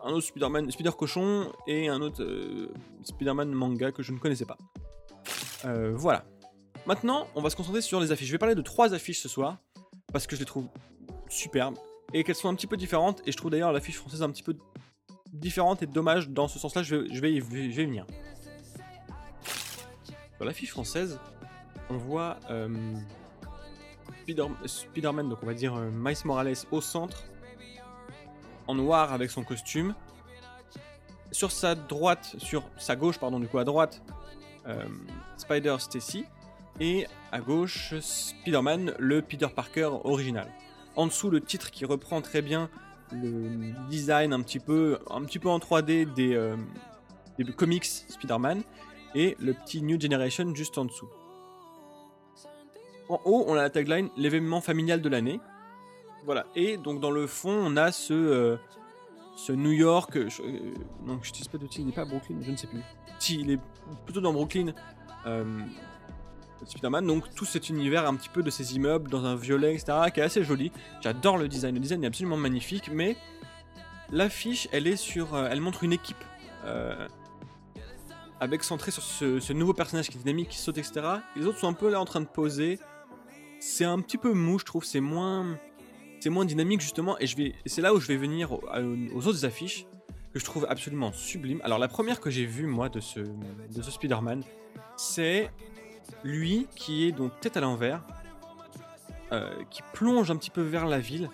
un 0.04 0.12
autre 0.12 0.28
Spider-Man, 0.28 0.70
Spider-Cochon, 0.72 1.52
et 1.68 1.88
un 1.90 2.02
autre 2.02 2.24
euh, 2.24 2.72
Spider-Man 3.04 3.52
manga 3.52 3.92
que 3.92 4.04
je 4.04 4.12
ne 4.12 4.20
connaissais 4.20 4.46
pas. 4.46 4.58
Euh, 5.66 5.94
voilà. 5.96 6.26
Maintenant, 6.86 7.28
on 7.36 7.42
va 7.42 7.50
se 7.50 7.56
concentrer 7.56 7.82
sur 7.82 8.00
les 8.00 8.12
affiches. 8.12 8.28
Je 8.28 8.32
vais 8.34 8.38
parler 8.38 8.56
de 8.56 8.62
trois 8.62 8.94
affiches 8.94 9.20
ce 9.22 9.30
soir, 9.30 9.58
parce 10.14 10.28
que 10.28 10.36
je 10.36 10.42
les 10.42 10.46
trouve 10.46 10.68
superbes, 11.30 11.76
et 12.14 12.24
qu'elles 12.24 12.36
sont 12.36 12.50
un 12.50 12.56
petit 12.56 12.68
peu 12.68 12.78
différentes, 12.78 13.22
et 13.26 13.32
je 13.32 13.38
trouve 13.38 13.52
d'ailleurs 13.52 13.72
l'affiche 13.74 13.98
française 13.98 14.22
un 14.24 14.30
petit 14.30 14.44
peu 14.44 14.56
différente 15.34 15.84
et 15.84 15.88
dommage 15.88 16.30
dans 16.30 16.48
ce 16.48 16.58
sens-là, 16.60 16.84
je 16.84 16.96
vais, 16.96 17.14
je 17.14 17.20
vais, 17.22 17.34
y- 17.34 17.40
je 17.42 17.46
vais 17.46 17.84
y 17.84 17.86
venir. 17.86 18.06
Dans 20.40 20.46
l'affiche 20.46 20.70
française, 20.72 21.20
on 21.90 21.98
voit 21.98 22.38
euh, 22.50 22.70
Spider- 24.24 24.48
Spider-Man, 24.66 25.30
donc 25.30 25.40
on 25.44 25.46
va 25.46 25.54
dire 25.54 25.76
euh, 25.76 25.90
Miles 25.92 26.18
Morales 26.26 26.54
au 26.72 26.82
centre, 26.82 27.24
en 28.68 28.76
noir 28.76 29.14
avec 29.14 29.32
son 29.32 29.44
costume. 29.44 29.94
Sur 31.32 31.52
sa 31.52 31.76
droite, 31.76 32.36
sur 32.38 32.64
sa 32.78 32.96
gauche, 32.96 33.18
pardon, 33.20 33.40
du 33.40 33.48
coup 33.48 33.58
à 33.58 33.64
droite, 33.66 34.02
euh, 34.68 34.86
Spider 35.38 35.76
Stacy. 35.80 36.26
Et 36.80 37.08
à 37.32 37.40
gauche, 37.40 37.94
Spider-Man, 38.00 38.94
le 39.00 39.22
Peter 39.22 39.48
Parker 39.54 39.90
original. 40.04 40.48
En 40.96 41.08
dessous, 41.08 41.30
le 41.30 41.42
titre 41.42 41.72
qui 41.72 41.86
reprend 41.86 42.22
très 42.22 42.42
bien 42.42 42.70
le 43.12 43.74
design 43.90 44.32
un 44.34 44.42
petit 44.42 44.60
peu, 44.60 45.00
un 45.10 45.24
petit 45.24 45.40
peu 45.40 45.50
en 45.50 45.60
3D 45.60 46.14
des, 46.14 46.36
euh, 46.36 46.56
des 47.40 47.46
comics 47.46 47.86
Spider-Man. 47.86 48.62
Et 49.16 49.36
le 49.40 49.54
petit 49.54 49.82
New 49.82 50.00
Generation 50.00 50.54
juste 50.54 50.78
en 50.78 50.86
dessous. 50.86 51.10
En 53.10 53.22
haut, 53.26 53.46
on 53.48 53.54
a 53.54 53.62
la 53.62 53.70
tagline 53.70 54.10
l'événement 54.18 54.62
familial 54.62 55.02
de 55.02 55.10
l'année. 55.10 55.40
Voilà. 56.26 56.46
Et 56.56 56.78
donc 56.78 57.00
dans 57.00 57.12
le 57.12 57.26
fond, 57.26 57.52
on 57.52 57.78
a 57.78 57.92
ce, 57.92 58.14
euh, 58.14 58.58
New 59.50 59.72
York. 59.72 60.16
euh, 60.18 60.30
je, 60.30 60.42
euh, 60.42 60.74
non, 61.06 61.20
je 61.22 61.32
dis 61.32 61.48
pas 61.50 61.58
de 61.58 61.68
il 61.78 61.86
n'est 61.86 61.92
pas 61.92 62.02
à 62.02 62.06
Brooklyn, 62.06 62.38
je 62.42 62.52
ne 62.52 62.58
sais 62.58 62.68
plus. 62.68 62.82
Si, 63.20 63.40
il 63.40 63.52
est 63.52 63.60
plutôt 64.06 64.22
dans 64.22 64.34
Brooklyn. 64.34 64.74
Euh, 65.26 65.62
Spider-Man, 66.66 67.06
donc 67.06 67.34
tout 67.36 67.46
cet 67.46 67.70
univers 67.70 68.08
un 68.08 68.16
petit 68.16 68.30
peu 68.30 68.42
de 68.42 68.50
ces 68.50 68.76
immeubles 68.76 69.12
dans 69.12 69.26
un 69.26 69.36
violet, 69.36 69.76
etc., 69.76 70.10
qui 70.12 70.20
est 70.20 70.24
assez 70.24 70.44
joli. 70.44 70.72
J'adore 71.02 71.38
le 71.38 71.48
design, 71.48 71.76
le 71.76 71.80
design 71.80 72.04
est 72.04 72.08
absolument 72.08 72.36
magnifique, 72.36 72.90
mais 72.92 73.16
l'affiche, 74.12 74.68
elle 74.72 74.88
est 74.88 74.96
sur, 74.96 75.36
euh, 75.36 75.48
elle 75.52 75.62
montre 75.62 75.84
une 75.84 75.94
équipe 75.94 76.24
avec 78.40 78.64
centré 78.64 78.92
sur 78.92 79.02
ce, 79.02 79.40
ce 79.40 79.54
nouveau 79.54 79.74
personnage 79.74 80.10
qui 80.10 80.18
est 80.18 80.20
dynamique, 80.20 80.50
qui 80.50 80.58
saute, 80.58 80.78
etc. 80.78 81.02
Les 81.36 81.46
autres 81.46 81.60
sont 81.60 81.70
un 81.70 81.74
peu 81.74 81.90
là 81.90 82.02
en 82.02 82.06
train 82.06 82.20
de 82.20 82.26
poser. 82.26 82.80
C'est 83.60 83.86
un 83.86 84.00
petit 84.00 84.18
peu 84.18 84.34
mou, 84.34 84.60
je 84.60 84.66
trouve. 84.66 84.84
C'est 84.84 85.00
moins, 85.00 85.58
c'est 86.20 86.30
moins 86.30 86.46
dynamique 86.46 86.82
justement, 86.82 87.18
et 87.20 87.28
je 87.28 87.36
vais, 87.38 87.56
c'est 87.66 87.82
là 87.82 87.94
où 87.94 88.00
je 88.00 88.08
vais 88.08 88.18
venir 88.18 88.52
aux 88.54 89.28
autres 89.28 89.46
affiches 89.46 89.86
que 90.34 90.40
je 90.40 90.46
trouve 90.46 90.66
absolument 90.70 91.12
sublime. 91.14 91.62
Alors 91.64 91.80
la 91.80 91.88
première 91.88 92.20
que 92.20 92.30
j'ai 92.30 92.46
vue 92.46 92.68
moi 92.68 92.90
de 92.90 93.00
ce, 93.00 93.20
de 93.20 93.82
ce 93.82 93.92
Spider-Man, 93.92 94.44
c'est 94.96 95.52
lui 96.24 96.68
qui 96.76 97.08
est 97.08 97.12
donc 97.12 97.40
tête 97.40 97.58
à 97.58 97.62
l'envers, 97.62 98.04
euh, 99.32 99.52
qui 99.70 99.82
plonge 99.94 100.32
un 100.32 100.38
petit 100.38 100.50
peu 100.50 100.62
vers 100.62 100.86
la 100.86 101.00
ville. 101.00 101.30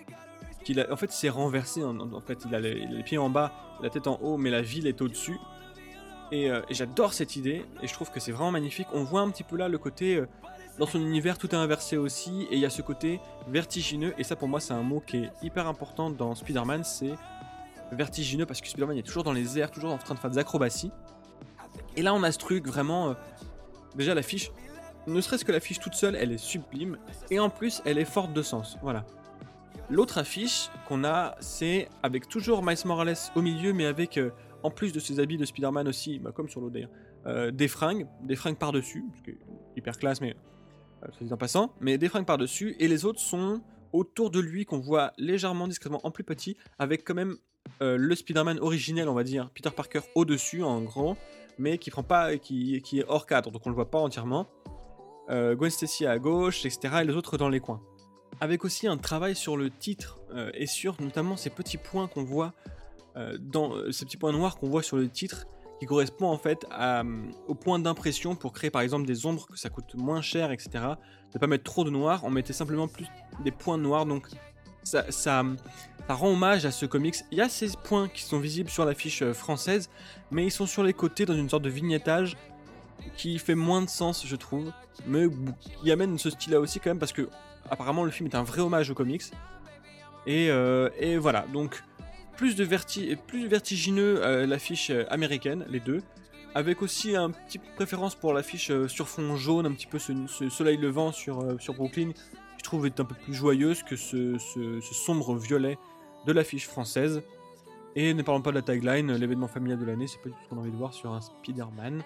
Qu'il 0.63 0.79
a, 0.79 0.91
en 0.91 0.95
fait, 0.95 1.11
s'est 1.11 1.29
renversé. 1.29 1.83
En, 1.83 2.21
fait, 2.21 2.39
il 2.45 2.55
a 2.55 2.59
les, 2.59 3.03
pieds 3.03 3.17
en 3.17 3.29
bas, 3.29 3.53
la 3.81 3.89
tête 3.89 4.07
en 4.07 4.15
haut, 4.21 4.37
mais 4.37 4.49
la 4.49 4.61
ville 4.61 4.87
est 4.87 5.01
au-dessus. 5.01 5.37
Et, 6.31 6.49
euh, 6.49 6.61
et 6.69 6.73
j'adore 6.73 7.13
cette 7.13 7.35
idée, 7.35 7.65
et 7.81 7.87
je 7.87 7.93
trouve 7.93 8.09
que 8.11 8.19
c'est 8.19 8.31
vraiment 8.31 8.51
magnifique. 8.51 8.87
On 8.93 9.03
voit 9.03 9.21
un 9.21 9.29
petit 9.29 9.43
peu 9.43 9.57
là 9.57 9.67
le 9.67 9.77
côté, 9.77 10.15
euh, 10.15 10.25
dans 10.79 10.85
son 10.85 10.99
univers, 10.99 11.37
tout 11.37 11.49
est 11.49 11.55
inversé 11.55 11.97
aussi, 11.97 12.47
et 12.49 12.55
il 12.55 12.59
y 12.59 12.65
a 12.65 12.69
ce 12.69 12.81
côté 12.81 13.19
vertigineux, 13.47 14.13
et 14.17 14.23
ça 14.23 14.35
pour 14.35 14.47
moi 14.47 14.59
c'est 14.59 14.73
un 14.73 14.81
mot 14.81 15.01
qui 15.05 15.17
est 15.17 15.29
hyper 15.41 15.67
important 15.67 16.09
dans 16.09 16.33
Spider-Man, 16.35 16.83
c'est 16.83 17.13
vertigineux, 17.91 18.45
parce 18.45 18.59
que 18.59 18.67
Spider-Man 18.67 18.97
est 18.97 19.03
toujours 19.03 19.23
dans 19.23 19.33
les 19.33 19.59
airs, 19.59 19.69
toujours 19.69 19.91
en 19.91 19.97
train 19.97 20.15
de 20.15 20.19
faire 20.19 20.31
des 20.31 20.39
acrobaties. 20.39 20.91
Et 21.95 22.01
là 22.01 22.13
on 22.13 22.23
a 22.23 22.31
ce 22.31 22.39
truc 22.39 22.67
vraiment... 22.67 23.09
euh, 23.09 23.13
déjà 23.95 24.15
l'affiche, 24.15 24.51
ne 25.05 25.21
serait-ce 25.21 25.45
que 25.45 25.51
l'affiche 25.51 25.79
toute 25.79 25.93
seule, 25.93 26.15
elle 26.15 26.31
est 26.31 26.37
sublime, 26.37 26.97
et 27.29 27.39
en 27.39 27.49
plus 27.49 27.81
elle 27.85 27.97
est 27.97 28.05
forte 28.05 28.33
de 28.33 28.41
sens, 28.41 28.77
voilà. 28.81 29.05
L'autre 29.89 30.17
affiche 30.17 30.69
qu'on 30.87 31.03
a, 31.03 31.35
c'est 31.39 31.89
avec 32.01 32.29
toujours 32.29 32.63
Miles 32.63 32.77
Morales 32.85 33.17
au 33.35 33.41
milieu, 33.41 33.73
mais 33.73 33.85
avec, 33.85 34.17
euh, 34.17 34.31
en 34.63 34.71
plus 34.71 34.93
de 34.93 34.99
ses 34.99 35.19
habits 35.19 35.37
de 35.37 35.45
Spider-Man 35.45 35.87
aussi, 35.87 36.19
bah, 36.19 36.31
comme 36.33 36.49
sur 36.49 36.61
l'autre 36.61 36.73
d'ailleurs, 36.73 36.89
euh, 37.27 37.51
des 37.51 37.67
fringues, 37.67 38.07
des 38.23 38.35
fringues 38.35 38.57
par-dessus, 38.57 39.03
hyper 39.75 39.97
classe, 39.97 40.21
mais 40.21 40.35
soit 41.11 41.25
dit 41.25 41.33
en 41.33 41.37
passant, 41.37 41.73
mais 41.79 41.97
des 41.97 42.09
fringues 42.09 42.25
par-dessus, 42.25 42.75
et 42.79 42.87
les 42.87 43.05
autres 43.05 43.19
sont 43.19 43.61
autour 43.91 44.31
de 44.31 44.39
lui, 44.39 44.65
qu'on 44.65 44.79
voit 44.79 45.13
légèrement, 45.17 45.67
discrètement 45.67 46.01
en 46.03 46.11
plus 46.11 46.23
petit, 46.23 46.57
avec 46.79 47.03
quand 47.03 47.13
même 47.13 47.37
euh, 47.81 47.97
le 47.97 48.15
Spider-Man 48.15 48.59
originel, 48.59 49.07
on 49.07 49.13
va 49.13 49.23
dire, 49.23 49.49
Peter 49.53 49.69
Parker 49.69 50.01
au-dessus, 50.15 50.63
en 50.63 50.81
gros, 50.81 51.15
mais 51.57 51.77
qui 51.77 51.91
prend 51.91 52.03
pas, 52.03 52.37
qui, 52.37 52.81
qui 52.81 52.99
est 52.99 53.05
hors 53.07 53.25
cadre, 53.25 53.51
donc 53.51 53.65
on 53.65 53.69
le 53.69 53.75
voit 53.75 53.91
pas 53.91 53.99
entièrement. 53.99 54.47
Euh, 55.29 55.55
Gwen 55.55 55.69
Stacy 55.69 56.05
à 56.05 56.19
gauche, 56.19 56.65
etc., 56.65 56.95
et 57.01 57.05
les 57.05 57.15
autres 57.15 57.37
dans 57.37 57.49
les 57.49 57.59
coins. 57.59 57.81
Avec 58.41 58.65
aussi 58.65 58.87
un 58.87 58.97
travail 58.97 59.35
sur 59.35 59.55
le 59.55 59.69
titre, 59.69 60.19
euh, 60.33 60.51
et 60.53 60.65
sur 60.65 60.99
notamment 61.01 61.37
ces 61.37 61.49
petits 61.49 61.77
points 61.77 62.07
qu'on 62.07 62.23
voit, 62.23 62.53
euh, 63.15 63.37
dans 63.39 63.75
euh, 63.75 63.91
ces 63.91 64.05
petits 64.05 64.17
points 64.17 64.31
noirs 64.31 64.57
qu'on 64.57 64.69
voit 64.69 64.81
sur 64.81 64.97
le 64.97 65.07
titre, 65.07 65.45
correspond 65.85 66.27
en 66.27 66.37
fait 66.37 66.65
euh, 66.79 67.03
au 67.47 67.55
point 67.55 67.79
d'impression 67.79 68.35
pour 68.35 68.53
créer 68.53 68.69
par 68.69 68.81
exemple 68.81 69.05
des 69.05 69.25
ombres 69.25 69.47
que 69.47 69.57
ça 69.57 69.69
coûte 69.69 69.95
moins 69.95 70.21
cher, 70.21 70.51
etc. 70.51 70.85
Ne 71.33 71.39
pas 71.39 71.47
mettre 71.47 71.63
trop 71.63 71.83
de 71.83 71.89
noir, 71.89 72.21
on 72.23 72.29
mettait 72.29 72.53
simplement 72.53 72.87
plus 72.87 73.07
des 73.43 73.51
points 73.51 73.77
noirs, 73.77 74.05
donc 74.05 74.27
ça, 74.83 75.11
ça, 75.11 75.43
rend 76.09 76.29
hommage 76.29 76.65
à 76.65 76.71
ce 76.71 76.85
comics. 76.85 77.15
Il 77.31 77.37
y 77.37 77.41
a 77.41 77.49
ces 77.49 77.69
points 77.83 78.07
qui 78.07 78.23
sont 78.23 78.39
visibles 78.39 78.69
sur 78.69 78.85
l'affiche 78.85 79.21
euh, 79.21 79.33
française, 79.33 79.89
mais 80.31 80.45
ils 80.45 80.51
sont 80.51 80.65
sur 80.65 80.83
les 80.83 80.93
côtés 80.93 81.25
dans 81.25 81.35
une 81.35 81.49
sorte 81.49 81.63
de 81.63 81.69
vignettage 81.69 82.35
qui 83.17 83.39
fait 83.39 83.55
moins 83.55 83.81
de 83.81 83.89
sens, 83.89 84.25
je 84.25 84.35
trouve, 84.35 84.71
mais 85.07 85.25
qui 85.59 85.91
amène 85.91 86.17
ce 86.17 86.29
style-là 86.29 86.59
aussi 86.59 86.79
quand 86.79 86.91
même 86.91 86.99
parce 86.99 87.13
que 87.13 87.29
apparemment 87.69 88.03
le 88.03 88.11
film 88.11 88.29
est 88.29 88.35
un 88.35 88.43
vrai 88.43 88.61
hommage 88.61 88.89
aux 88.89 88.93
comics. 88.93 89.23
Et, 90.25 90.49
euh, 90.49 90.89
et 90.97 91.17
voilà, 91.17 91.45
donc 91.51 91.83
plus 92.35 92.55
de 92.55 92.63
verti 92.63 93.15
plus 93.27 93.47
vertigineux 93.47 94.23
euh, 94.23 94.45
l'affiche 94.45 94.89
euh, 94.89 95.05
américaine, 95.09 95.65
les 95.69 95.79
deux, 95.79 96.01
avec 96.55 96.81
aussi 96.81 97.15
un 97.15 97.31
petit 97.31 97.59
préférence 97.59 98.15
pour 98.15 98.33
l'affiche 98.33 98.69
euh, 98.69 98.87
sur 98.87 99.07
fond 99.07 99.35
jaune, 99.35 99.65
un 99.65 99.71
petit 99.71 99.87
peu 99.87 99.99
ce, 99.99 100.49
soleil 100.49 100.77
levant 100.77 101.11
sur, 101.11 101.41
euh, 101.41 101.57
sur 101.59 101.73
Brooklyn, 101.73 102.11
je 102.57 102.63
trouve 102.63 102.85
est 102.85 102.99
un 102.99 103.05
peu 103.05 103.15
plus 103.15 103.33
joyeuse 103.33 103.83
que 103.83 103.95
ce 103.95 104.37
sombre 104.81 105.35
violet 105.35 105.77
de 106.25 106.31
l'affiche 106.31 106.67
française. 106.67 107.21
Et 107.95 108.13
ne 108.13 108.23
parlons 108.23 108.41
pas 108.41 108.49
de 108.49 108.55
la 108.55 108.61
tagline, 108.61 109.13
l'événement 109.13 109.47
familial 109.47 109.77
de 109.79 109.85
l'année, 109.85 110.07
c'est 110.07 110.19
pas 110.21 110.29
du 110.29 110.35
tout 110.35 110.41
ce 110.43 110.49
qu'on 110.49 110.57
a 110.57 110.61
envie 110.61 110.71
de 110.71 110.77
voir 110.77 110.93
sur 110.93 111.11
un 111.11 111.21
Spider-Man. 111.21 112.03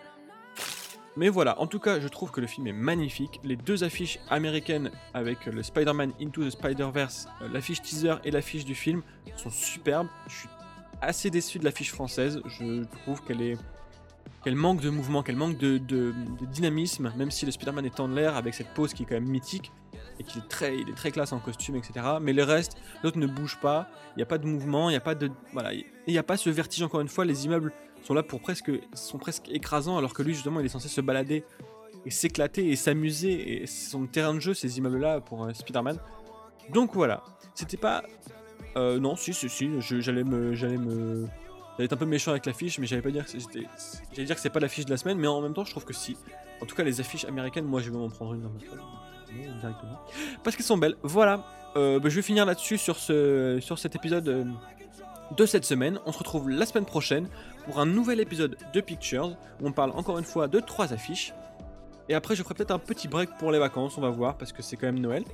Mais 1.17 1.29
voilà, 1.29 1.59
en 1.59 1.65
tout 1.67 1.79
cas, 1.79 1.99
je 1.99 2.07
trouve 2.07 2.29
que 2.31 2.39
le 2.39 2.47
film 2.47 2.67
est 2.67 2.71
magnifique. 2.73 3.39
Les 3.43 3.55
deux 3.55 3.83
affiches 3.83 4.19
américaines 4.29 4.91
avec 5.15 5.47
le 5.47 5.63
Spider-Man 5.63 6.11
Into 6.21 6.45
the 6.45 6.51
Spider-Verse, 6.51 7.27
euh, 7.41 7.47
l'affiche 7.51 7.81
teaser 7.81 8.15
et 8.23 8.29
l'affiche 8.31 8.63
du 8.65 8.75
film, 8.75 9.01
sont 9.35 9.49
superbes. 9.49 10.07
Je 10.27 10.35
suis 10.35 10.49
assez 11.01 11.29
déçu 11.31 11.57
de 11.57 11.63
l'affiche 11.65 11.91
française. 11.91 12.39
Je 12.45 12.83
trouve 13.03 13.23
qu'elle 13.23 13.41
est 13.41 13.57
qu'elle 14.43 14.55
manque 14.55 14.81
de 14.81 14.89
mouvement, 14.91 15.23
qu'elle 15.23 15.35
manque 15.35 15.57
de, 15.57 15.77
de- 15.79 16.13
de 16.39 16.45
dynamisme, 16.45 17.11
même 17.17 17.31
si 17.31 17.45
le 17.45 17.51
Spider-Man 17.51 17.85
est 17.85 17.99
en 17.99 18.07
l'air 18.07 18.35
avec 18.37 18.53
cette 18.53 18.69
pose 18.73 18.93
qui 18.93 19.03
est 19.03 19.05
quand 19.07 19.15
même 19.15 19.27
mythique 19.27 19.71
et 20.19 20.23
qu'il 20.23 20.41
est 20.41 20.47
très, 20.47 20.77
il 20.77 20.89
est 20.89 20.95
très 20.95 21.11
classe 21.11 21.33
en 21.33 21.39
costume, 21.39 21.75
etc. 21.75 22.05
Mais 22.21 22.33
le 22.33 22.43
reste, 22.43 22.77
l'autre 23.03 23.17
ne 23.17 23.27
bouge 23.27 23.57
pas, 23.61 23.89
il 24.15 24.17
n'y 24.17 24.23
a 24.23 24.25
pas 24.25 24.37
de 24.37 24.45
mouvement, 24.45 24.89
il 24.89 24.93
n'y 24.93 24.97
a 24.97 25.01
pas 25.01 25.15
de, 25.15 25.29
voilà, 25.53 25.73
et 25.73 25.85
il 26.07 26.13
n'y 26.13 26.19
a 26.19 26.23
pas 26.23 26.37
ce 26.37 26.49
vertige 26.49 26.83
encore 26.83 27.01
une 27.01 27.07
fois. 27.07 27.25
Les 27.25 27.45
immeubles 27.45 27.71
sont 28.03 28.13
là 28.13 28.23
pour 28.23 28.41
presque, 28.41 28.71
sont 28.93 29.17
presque 29.17 29.49
écrasants, 29.49 29.97
alors 29.97 30.13
que 30.13 30.23
lui 30.23 30.33
justement, 30.33 30.59
il 30.59 30.65
est 30.65 30.69
censé 30.69 30.87
se 30.87 31.01
balader 31.01 31.43
et 32.05 32.11
s'éclater 32.11 32.69
et 32.69 32.75
s'amuser. 32.75 33.61
Et 33.61 33.67
c'est 33.67 33.91
son 33.91 34.07
terrain 34.07 34.33
de 34.33 34.39
jeu, 34.39 34.53
ces 34.53 34.77
immeubles-là 34.77 35.21
pour 35.21 35.43
euh, 35.43 35.53
Spider-Man. 35.53 35.99
Donc 36.73 36.93
voilà, 36.93 37.23
c'était 37.55 37.77
pas, 37.77 38.03
euh, 38.75 38.99
non, 38.99 39.15
si, 39.15 39.33
si, 39.33 39.49
si, 39.49 39.69
j'allais 39.81 40.23
me, 40.23 40.53
j'allais 40.53 40.77
me, 40.77 41.25
j'allais 41.71 41.85
être 41.85 41.93
un 41.93 41.97
peu 41.97 42.05
méchant 42.05 42.31
avec 42.31 42.45
l'affiche, 42.45 42.77
mais 42.79 42.85
j'allais 42.87 43.01
pas 43.01 43.11
dire 43.11 43.25
que 43.25 43.31
c'était, 43.31 43.65
j'allais 44.11 44.25
dire 44.25 44.35
que 44.35 44.41
c'est 44.41 44.49
pas 44.49 44.59
l'affiche 44.59 44.85
de 44.85 44.91
la 44.91 44.97
semaine, 44.97 45.17
mais 45.17 45.27
en 45.27 45.41
même 45.41 45.53
temps, 45.53 45.65
je 45.65 45.71
trouve 45.71 45.85
que 45.85 45.93
si. 45.93 46.17
En 46.61 46.65
tout 46.65 46.75
cas, 46.75 46.83
les 46.83 46.99
affiches 46.99 47.25
américaines, 47.25 47.65
moi, 47.65 47.81
je 47.81 47.89
vais 47.89 47.97
m'en 47.97 48.09
prendre 48.09 48.33
une 48.33 48.41
dans 48.41 48.49
ma 48.49 48.59
poche, 48.59 48.79
parce 50.43 50.55
qu'elles 50.55 50.65
sont 50.65 50.77
belles. 50.77 50.95
Voilà, 51.03 51.45
euh, 51.75 51.99
bah, 51.99 52.09
je 52.09 52.15
vais 52.15 52.21
finir 52.21 52.45
là-dessus 52.45 52.77
sur 52.77 52.97
ce, 52.97 53.59
sur 53.61 53.79
cet 53.79 53.95
épisode. 53.95 54.27
euh, 54.27 54.43
de 55.35 55.45
cette 55.45 55.65
semaine, 55.65 55.99
on 56.05 56.13
se 56.13 56.19
retrouve 56.19 56.49
la 56.49 56.65
semaine 56.65 56.85
prochaine 56.85 57.27
pour 57.65 57.79
un 57.79 57.85
nouvel 57.85 58.21
épisode 58.21 58.57
de 58.73 58.81
Pictures 58.81 59.35
où 59.61 59.67
on 59.67 59.71
parle 59.73 59.91
encore 59.91 60.17
une 60.17 60.23
fois 60.23 60.47
de 60.47 60.59
trois 60.61 60.93
affiches. 60.93 61.33
Et 62.07 62.15
après, 62.15 62.35
je 62.35 62.43
ferai 62.43 62.53
peut-être 62.53 62.71
un 62.71 62.79
petit 62.79 63.09
break 63.09 63.31
pour 63.37 63.51
les 63.51 63.59
vacances, 63.59 63.97
on 63.97 64.01
va 64.01 64.09
voir, 64.09 64.37
parce 64.37 64.53
que 64.53 64.61
c'est 64.61 64.77
quand 64.77 64.85
même 64.85 64.99
Noël. 64.99 65.25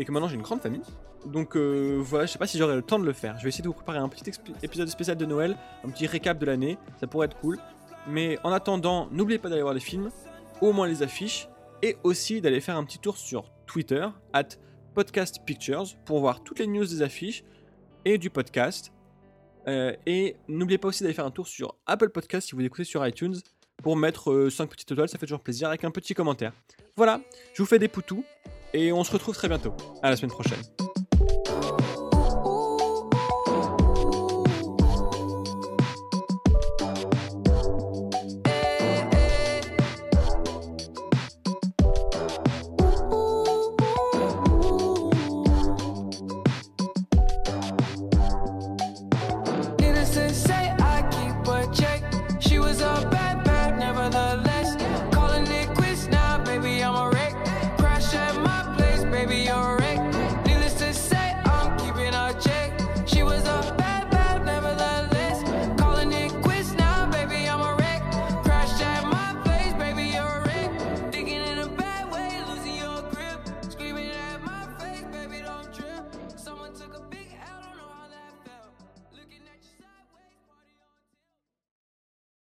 Et 0.00 0.04
que 0.04 0.10
maintenant 0.10 0.26
j'ai 0.26 0.34
une 0.34 0.42
grande 0.42 0.60
famille. 0.60 0.82
Donc 1.24 1.56
euh, 1.56 1.98
voilà, 2.00 2.26
je 2.26 2.32
sais 2.32 2.38
pas 2.38 2.48
si 2.48 2.58
j'aurai 2.58 2.74
le 2.74 2.82
temps 2.82 2.98
de 2.98 3.04
le 3.04 3.12
faire. 3.12 3.38
Je 3.38 3.44
vais 3.44 3.50
essayer 3.50 3.62
de 3.62 3.68
vous 3.68 3.74
préparer 3.74 3.98
un 3.98 4.08
petit 4.08 4.28
épisode 4.62 4.88
spécial 4.88 5.16
de 5.16 5.24
Noël, 5.24 5.56
un 5.84 5.90
petit 5.90 6.08
récap 6.08 6.38
de 6.38 6.46
l'année, 6.46 6.78
ça 6.98 7.06
pourrait 7.06 7.26
être 7.26 7.38
cool. 7.38 7.58
Mais 8.08 8.38
en 8.42 8.50
attendant, 8.50 9.06
n'oubliez 9.12 9.38
pas 9.38 9.48
d'aller 9.48 9.62
voir 9.62 9.74
les 9.74 9.80
films, 9.80 10.10
au 10.60 10.72
moins 10.72 10.88
les 10.88 11.04
affiches, 11.04 11.48
et 11.82 11.96
aussi 12.04 12.40
d'aller 12.40 12.60
faire 12.60 12.76
un 12.76 12.84
petit 12.84 12.98
tour 12.98 13.16
sur 13.16 13.50
Twitter, 13.66 14.06
at 14.32 14.48
Podcast 14.94 15.40
Pictures, 15.44 15.96
pour 16.04 16.20
voir 16.20 16.42
toutes 16.42 16.58
les 16.58 16.66
news 16.66 16.84
des 16.84 17.02
affiches 17.02 17.44
et 18.04 18.18
du 18.18 18.30
podcast. 18.30 18.92
Euh, 19.68 19.94
et 20.06 20.36
n'oubliez 20.48 20.78
pas 20.78 20.88
aussi 20.88 21.02
d'aller 21.02 21.14
faire 21.14 21.26
un 21.26 21.30
tour 21.30 21.46
sur 21.46 21.76
Apple 21.86 22.10
Podcast 22.10 22.48
si 22.48 22.54
vous 22.54 22.62
écoutez 22.62 22.84
sur 22.84 23.06
iTunes 23.06 23.36
pour 23.82 23.96
mettre 23.96 24.48
5 24.48 24.68
petites 24.68 24.92
étoiles, 24.92 25.08
ça 25.08 25.18
fait 25.18 25.26
toujours 25.26 25.42
plaisir, 25.42 25.68
avec 25.68 25.84
un 25.84 25.90
petit 25.90 26.14
commentaire. 26.14 26.52
Voilà, 26.96 27.20
je 27.52 27.62
vous 27.62 27.66
fais 27.66 27.78
des 27.78 27.88
poutous 27.88 28.24
et 28.72 28.92
on 28.92 29.02
se 29.04 29.12
retrouve 29.12 29.34
très 29.34 29.48
bientôt. 29.48 29.74
À 30.02 30.10
la 30.10 30.16
semaine 30.16 30.30
prochaine. 30.30 30.91